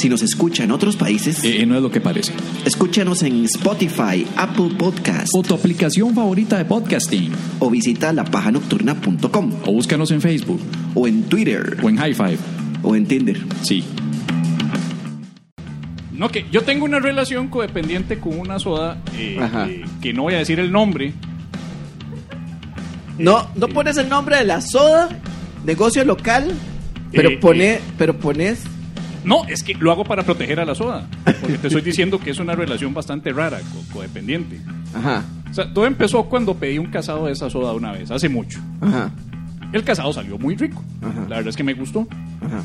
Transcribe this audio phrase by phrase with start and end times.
[0.00, 2.32] Si nos escucha en otros países, Eh, no es lo que parece.
[2.64, 7.30] escúchanos en Spotify, Apple Podcast O tu aplicación favorita de podcasting.
[7.58, 10.58] o visita lapajanocturna.com O búscanos en Facebook.
[10.94, 12.38] o en Twitter O en High Five.
[12.82, 13.38] o en Tinder.
[13.62, 13.84] Sí.
[16.12, 19.68] No, que yo tengo una relación codependiente con una soda eh, Ajá.
[19.68, 21.12] eh, que no voy a decir el nombre.
[23.18, 25.10] No, no pones el nombre de la soda,
[25.66, 26.52] negocio local,
[27.12, 27.80] pero Eh, pone, eh.
[27.98, 28.62] pero pones
[29.24, 31.06] No, es que lo hago para proteger a la soda.
[31.24, 34.60] Porque te estoy diciendo que es una relación bastante rara, co- codependiente.
[34.94, 38.28] Ajá, O sea, todo empezó cuando pedí un casado de esa soda una vez, hace
[38.28, 38.58] mucho.
[38.80, 39.10] ajá,
[39.72, 40.82] El casado salió muy rico.
[41.02, 41.20] Ajá.
[41.28, 42.06] La verdad es que me gustó.
[42.40, 42.62] ajá.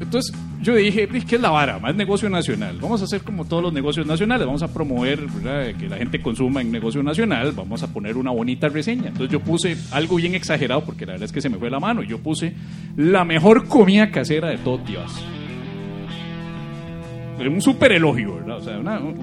[0.00, 1.78] Entonces yo dije, "Pues, ¿qué es la vara?
[1.78, 2.76] Más negocio nacional.
[2.82, 4.44] Vamos a hacer como todos los negocios nacionales.
[4.46, 5.78] Vamos a promover ¿verdad?
[5.78, 7.52] que la gente consuma en negocio nacional.
[7.52, 9.08] Vamos a poner una bonita reseña.
[9.08, 11.78] Entonces yo puse algo bien exagerado porque la verdad es que se me fue la
[11.78, 12.02] mano.
[12.02, 12.52] Yo puse
[12.96, 15.12] la mejor comida casera de todo Tibás.
[17.50, 18.58] Un súper elogio, ¿verdad?
[18.58, 19.16] O sea, una, un-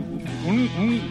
[0.48, 1.02] un-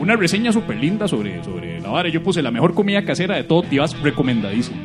[0.00, 2.08] una reseña súper linda sobre, sobre la vara.
[2.08, 4.78] Yo puse la mejor comida casera de todo Tibás, recomendadísimo.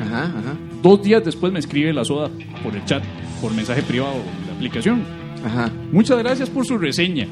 [0.00, 2.30] Ajá, ajá, Dos días después me escribe la soda
[2.62, 3.02] por el chat,
[3.40, 5.02] por mensaje privado de la aplicación.
[5.44, 5.70] ajá.
[5.92, 7.26] Muchas gracias por su reseña.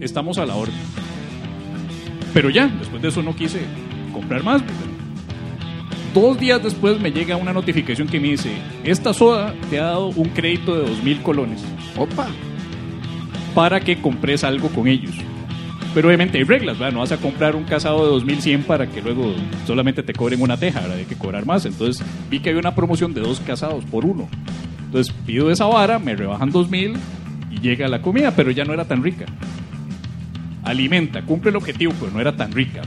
[0.00, 0.74] Estamos a la orden.
[2.32, 3.60] Pero ya, después de eso no quise
[4.12, 4.62] comprar más.
[6.12, 8.50] Dos días después me llega una notificación que me dice,
[8.84, 11.64] esta soda te ha dado un crédito de dos mil colones
[11.96, 12.28] Opa.
[13.54, 15.14] Para que compres algo con ellos.
[15.94, 16.92] Pero obviamente hay reglas, ¿verdad?
[16.92, 19.32] No vas a comprar un casado de 2100 para que luego
[19.64, 20.96] solamente te cobren una teja, ¿verdad?
[20.98, 21.64] Hay que cobrar más.
[21.66, 24.28] Entonces vi que había una promoción de dos casados por uno.
[24.86, 26.94] Entonces pido esa vara, me rebajan 2000
[27.52, 29.24] y llega la comida, pero ya no era tan rica.
[30.64, 32.82] Alimenta, cumple el objetivo, pero no era tan rica.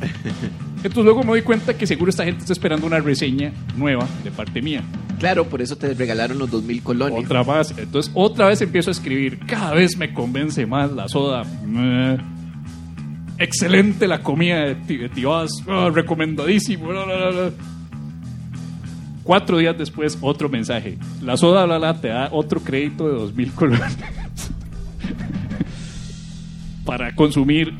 [0.76, 4.30] Entonces luego me doy cuenta que seguro esta gente está esperando una reseña nueva de
[4.32, 4.82] parte mía.
[5.18, 7.24] Claro, por eso te regalaron los dos mil colones.
[7.24, 7.76] Otra más.
[7.78, 9.38] Entonces, otra vez empiezo a escribir.
[9.46, 11.42] Cada vez me convence más la soda.
[11.64, 12.18] Meh.
[13.38, 15.50] Excelente la comida de Ti- de Tibás.
[15.68, 16.88] Ah, recomendadísimo.
[19.22, 20.98] Cuatro días después, otro mensaje.
[21.22, 23.96] La soda la, la, te da otro crédito de dos mil colones
[26.84, 27.72] para consumir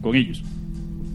[0.00, 0.42] con ellos.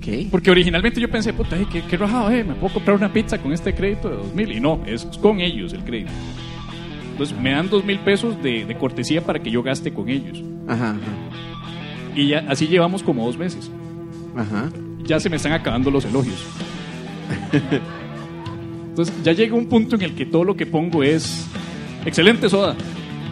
[0.10, 0.28] Ok.
[0.32, 3.38] Porque originalmente yo pensé, puta, ay, qué, qué rajado, eh, me puedo comprar una pizza
[3.38, 4.52] con este crédito de dos mil.
[4.52, 6.12] Y no, es con ellos el crédito.
[7.12, 10.42] Entonces me dan dos mil pesos de, de cortesía para que yo gaste con ellos.
[10.68, 10.96] Ajá,
[12.16, 13.70] Y ya así llevamos como dos meses.
[14.36, 14.70] ajá, ajá.
[15.04, 16.46] Ya se me están acabando los elogios.
[18.90, 21.48] Entonces ya llega un punto en el que todo lo que pongo es
[22.06, 22.76] excelente soda.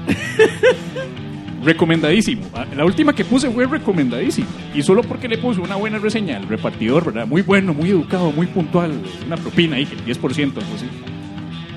[1.67, 2.41] recomendadísimo.
[2.53, 4.47] Ah, La última que puse fue recomendadísimo.
[4.73, 7.27] Y solo porque le puse una buena reseña al repartidor, ¿verdad?
[7.27, 8.91] Muy bueno, muy educado, muy puntual.
[9.25, 10.87] Una propina ahí, el 10%, algo así.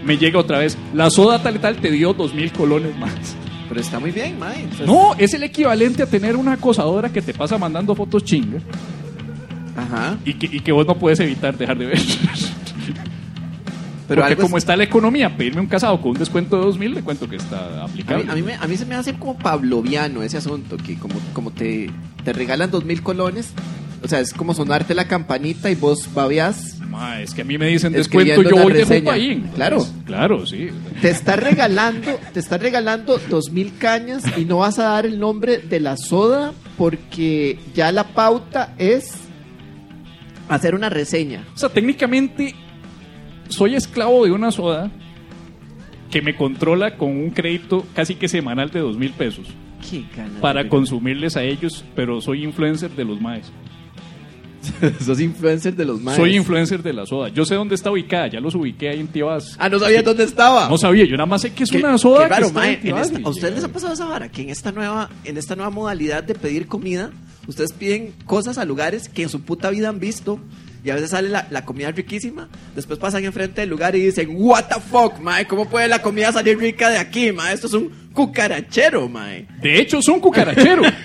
[0.05, 0.79] Me llega otra vez.
[0.95, 3.37] La soda tal y tal te dio dos mil colones más.
[3.69, 4.61] Pero está muy bien, Mae.
[4.63, 8.63] Entonces- No, es el equivalente a tener una acosadora que te pasa mandando fotos chingas
[9.77, 10.17] Ajá.
[10.25, 11.99] y que, y que vos no puedes evitar dejar de ver.
[14.11, 16.95] Pero Porque como es- está la economía, pedirme un casado con un descuento de 2000,
[16.97, 19.39] le cuento que está a mí, a, mí me, a mí se me hace como
[19.39, 21.89] pavloviano ese asunto, que como, como te,
[22.25, 23.53] te regalan dos mil colones,
[24.03, 26.81] o sea, es como sonarte la campanita y vos babeás.
[26.89, 29.13] Ma, es que a mí me dicen descuento, yo voy de reseña.
[29.13, 29.45] ahí.
[29.55, 29.87] Claro.
[30.07, 30.71] Claro, sí.
[31.01, 35.21] Te está regalando, te está regalando dos mil cañas y no vas a dar el
[35.21, 39.13] nombre de la soda porque ya la pauta es
[40.49, 41.45] hacer una reseña.
[41.55, 42.57] O sea, técnicamente
[43.51, 44.91] soy esclavo de una soda
[46.11, 49.47] que me controla con un crédito casi que semanal de dos mil pesos
[49.89, 50.05] Qué
[50.41, 53.51] para consumirles a ellos, pero soy influencer de los maes.
[55.01, 56.19] Sos influencer de los maes.
[56.19, 57.29] Soy influencer de la soda.
[57.31, 59.57] Yo sé dónde está ubicada, ya los ubiqué ahí en Tibás.
[59.59, 60.69] Ah, no sabía dónde estaba.
[60.69, 62.61] No sabía, yo nada más sé que es Qué- una soda qué raro, que está
[62.61, 63.07] mae, en en Tibás.
[63.11, 64.29] esta- ¿A ustedes les ha pasado esa vara?
[64.31, 67.11] Que en esta nueva, en esta nueva modalidad de pedir comida,
[67.47, 70.39] ustedes piden cosas a lugares que en su puta vida han visto.
[70.85, 72.49] Y a veces sale la, la comida riquísima.
[72.75, 76.33] Después pasan enfrente del lugar y dicen, What the fuck, mae, ¿cómo puede la comida
[76.33, 77.55] salir rica de aquí, mae?
[77.55, 79.47] Esto es un cucarachero, mae.
[79.61, 80.87] De hecho, son cucaracheros.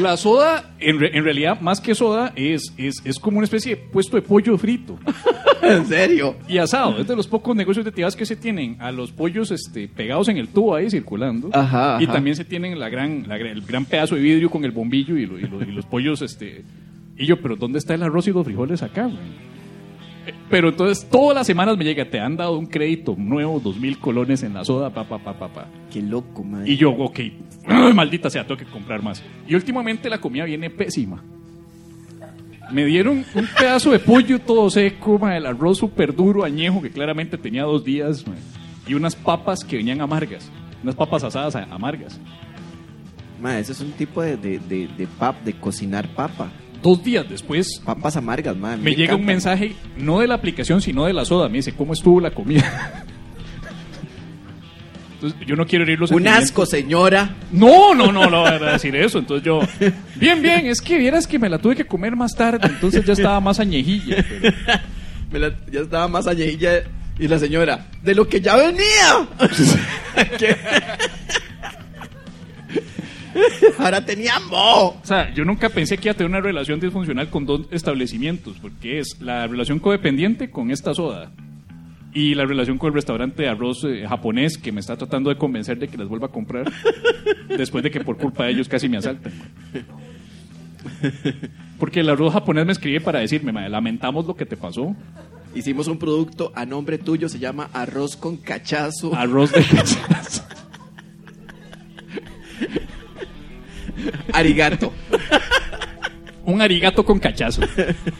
[0.00, 3.74] La soda, en, re- en realidad, más que soda, es, es, es como una especie
[3.74, 4.96] de puesto de pollo frito
[5.62, 6.36] en serio.
[6.48, 6.96] y asado.
[7.00, 10.28] Es de los pocos negocios de tibas que se tienen a los pollos este, pegados
[10.28, 11.50] en el tubo ahí circulando.
[11.52, 14.70] Ajá, Y también se tienen la gran, la el gran pedazo de vidrio con el
[14.70, 16.22] bombillo y, lo- y lo- y los pollos.
[16.22, 16.62] este
[17.20, 19.18] Y yo, pero ¿dónde está el arroz y los frijoles acá, güey?
[20.48, 23.98] Pero entonces todas las semanas me llega, te han dado un crédito nuevo, dos mil
[23.98, 25.66] colones en la soda, pa, pa, pa, pa, pa.
[25.92, 26.66] Qué loco, man.
[26.66, 27.20] Y yo, ok,
[27.94, 29.22] maldita sea, tengo que comprar más.
[29.46, 31.22] Y últimamente la comida viene pésima.
[32.72, 37.36] Me dieron un pedazo de pollo todo seco, el arroz súper duro, añejo, que claramente
[37.36, 38.24] tenía dos días,
[38.86, 40.50] y unas papas que venían amargas,
[40.82, 42.18] unas papas asadas amargas.
[43.42, 46.50] Ma, ese es un tipo de, de, de, de pap, de cocinar papa.
[46.82, 48.82] Dos días después Papas amargas, man.
[48.82, 51.48] me llega un mensaje, no de la aplicación, sino de la soda.
[51.48, 53.04] Me dice, ¿cómo estuvo la comida?
[55.22, 57.34] Entonces, yo no quiero herir los Un asco, señora.
[57.52, 59.18] No, no, no, no voy a decir eso.
[59.18, 59.60] Entonces yo,
[60.16, 63.12] bien, bien, es que vieras que me la tuve que comer más tarde, entonces ya
[63.12, 64.24] estaba más añejilla.
[64.40, 64.54] pero-
[65.30, 66.82] Me la- ya estaba más añejilla.
[67.18, 69.28] Y la señora, de lo que ya venía.
[73.78, 74.88] Ahora tenía mo.
[74.88, 78.56] O sea, yo nunca pensé que iba a tener una relación disfuncional con dos establecimientos,
[78.60, 81.32] porque es la relación codependiente con esta soda
[82.12, 85.36] y la relación con el restaurante de arroz eh, japonés que me está tratando de
[85.36, 86.70] convencer de que las vuelva a comprar
[87.48, 89.32] después de que por culpa de ellos casi me asaltan.
[91.78, 94.94] Porque el arroz japonés me escribe para decirme, "Mae, lamentamos lo que te pasó.
[95.54, 99.14] Hicimos un producto a nombre tuyo, se llama arroz con cachazo.
[99.14, 100.44] Arroz de cachazo.
[104.32, 104.92] Arigato.
[106.44, 107.60] Un arigato con cachazo.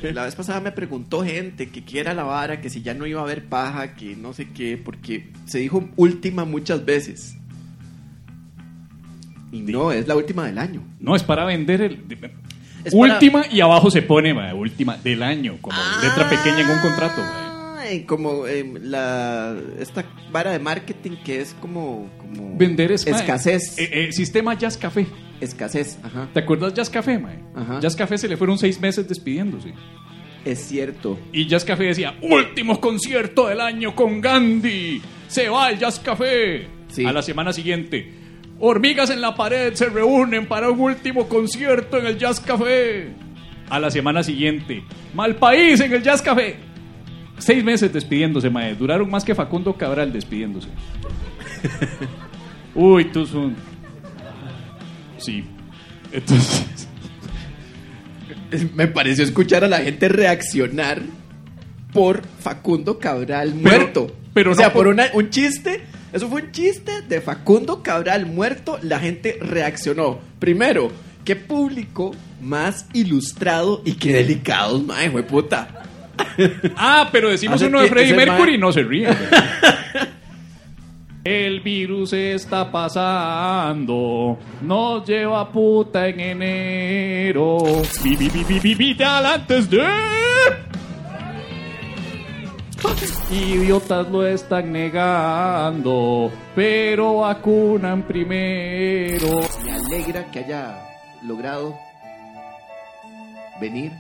[0.03, 3.21] La vez pasada me preguntó gente que quiera la vara, que si ya no iba
[3.21, 7.37] a haber paja, que no sé qué, porque se dijo última muchas veces.
[9.53, 10.83] Y no, es la última del año.
[11.01, 12.05] No, es para vender el...
[12.85, 16.79] Es para- última y abajo se pone, última del año, como letra pequeña en un
[16.79, 17.23] contrato.
[17.79, 23.07] Ay, como em, la esta vara de marketing que es como, como Vender es...
[23.07, 23.77] escasez.
[23.79, 25.07] eh, eh, sistema Jazz Café.
[25.41, 26.29] Escasez, ajá.
[26.33, 27.39] ¿Te acuerdas Jazz Café, mae?
[27.55, 27.81] Ajá.
[27.81, 29.73] Jazz Café se le fueron seis meses despidiéndose.
[30.45, 31.19] Es cierto.
[31.33, 35.03] Y Jazz Café decía, último concierto del año con Gandhi.
[35.29, 36.67] Se va el Jazz Café.
[36.89, 37.05] Sí.
[37.05, 38.13] A la semana siguiente,
[38.59, 43.09] hormigas en la pared se reúnen para un último concierto en el Jazz Café.
[43.69, 44.83] A la semana siguiente,
[45.15, 46.57] mal país en el Jazz Café.
[47.39, 48.75] Seis meses despidiéndose, mae.
[48.75, 50.69] Duraron más que Facundo Cabral despidiéndose.
[52.75, 53.57] Uy, tú son...
[55.21, 55.45] Sí.
[56.13, 56.65] Entonces...
[58.75, 61.01] Me pareció escuchar a la gente reaccionar
[61.93, 64.15] por Facundo Cabral muerto.
[64.35, 65.83] pero o sea, no por, por- una- un chiste.
[66.13, 68.79] Eso fue un chiste de Facundo Cabral muerto.
[68.83, 70.19] La gente reaccionó.
[70.41, 70.91] Primero,
[71.25, 72.13] qué público
[72.43, 75.85] más ilustrado y qué delicados, mae, fue puta.
[76.77, 79.09] Ah, pero decimos Hace uno de Freddie Mercury y no se ríe.
[81.31, 87.59] El virus está pasando, nos lleva puta en enero.
[88.03, 89.81] Vi, vi, vi, vi, vi, vital antes de.
[93.31, 99.43] Idiotas lo están negando, pero vacunan primero.
[99.63, 100.83] Me alegra que haya
[101.23, 101.79] logrado
[103.61, 103.93] venir.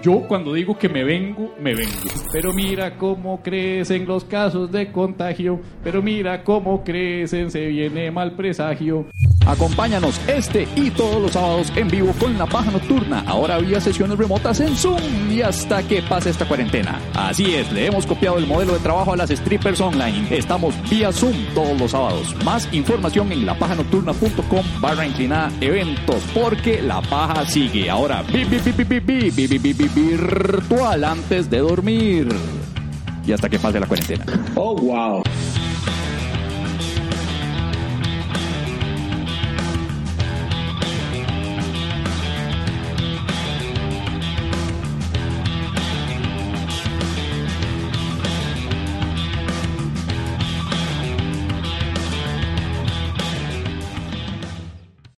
[0.00, 1.90] Yo cuando digo que me vengo, me vengo.
[2.32, 5.60] Pero mira cómo crecen los casos de contagio.
[5.84, 9.06] Pero mira cómo crecen, se viene mal presagio.
[9.46, 14.18] Acompáñanos este y todos los sábados en vivo con La Paja Nocturna, ahora vía sesiones
[14.18, 17.00] remotas en Zoom y hasta que pase esta cuarentena.
[17.14, 20.26] Así es, le hemos copiado el modelo de trabajo a las strippers online.
[20.30, 22.34] Estamos vía Zoom todos los sábados.
[22.44, 28.22] Más información en lapajanocturna.com barra inclinada eventos, porque La Paja sigue ahora
[29.94, 32.28] virtual antes de dormir.
[33.26, 34.24] Y hasta que pase la cuarentena.
[34.54, 35.22] Oh, wow.